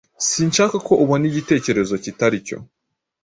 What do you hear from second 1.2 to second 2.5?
igitekerezo kitari